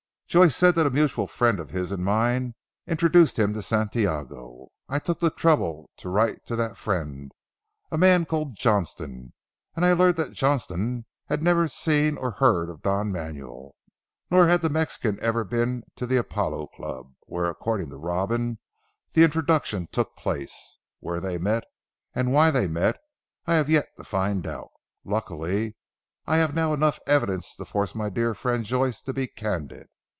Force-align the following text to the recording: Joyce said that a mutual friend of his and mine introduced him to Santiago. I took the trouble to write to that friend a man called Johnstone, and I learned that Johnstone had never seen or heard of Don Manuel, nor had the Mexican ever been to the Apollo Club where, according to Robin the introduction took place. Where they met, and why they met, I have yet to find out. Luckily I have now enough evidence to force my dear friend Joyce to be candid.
Joyce 0.33 0.55
said 0.55 0.75
that 0.75 0.85
a 0.87 0.91
mutual 0.91 1.27
friend 1.27 1.59
of 1.59 1.71
his 1.71 1.91
and 1.91 2.05
mine 2.05 2.55
introduced 2.87 3.37
him 3.37 3.51
to 3.53 3.61
Santiago. 3.61 4.69
I 4.87 4.97
took 4.97 5.19
the 5.19 5.29
trouble 5.29 5.89
to 5.97 6.07
write 6.07 6.45
to 6.45 6.55
that 6.55 6.77
friend 6.77 7.33
a 7.91 7.97
man 7.97 8.23
called 8.23 8.55
Johnstone, 8.55 9.33
and 9.75 9.83
I 9.83 9.91
learned 9.91 10.15
that 10.15 10.31
Johnstone 10.31 11.03
had 11.25 11.43
never 11.43 11.67
seen 11.67 12.15
or 12.17 12.31
heard 12.31 12.69
of 12.69 12.81
Don 12.81 13.11
Manuel, 13.11 13.75
nor 14.29 14.47
had 14.47 14.61
the 14.61 14.69
Mexican 14.69 15.19
ever 15.21 15.43
been 15.43 15.83
to 15.97 16.05
the 16.05 16.15
Apollo 16.15 16.67
Club 16.67 17.11
where, 17.25 17.49
according 17.49 17.89
to 17.89 17.97
Robin 17.97 18.57
the 19.11 19.25
introduction 19.25 19.89
took 19.91 20.15
place. 20.15 20.77
Where 21.01 21.19
they 21.19 21.37
met, 21.39 21.65
and 22.15 22.31
why 22.31 22.51
they 22.51 22.69
met, 22.69 22.95
I 23.47 23.55
have 23.55 23.69
yet 23.69 23.89
to 23.97 24.05
find 24.05 24.47
out. 24.47 24.69
Luckily 25.03 25.75
I 26.25 26.37
have 26.37 26.55
now 26.55 26.71
enough 26.73 27.01
evidence 27.05 27.53
to 27.57 27.65
force 27.65 27.93
my 27.93 28.09
dear 28.09 28.33
friend 28.33 28.63
Joyce 28.63 29.01
to 29.01 29.11
be 29.11 29.27
candid. 29.27 29.89